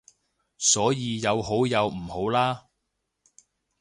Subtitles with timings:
[0.57, 2.65] 所以有好有唔好啦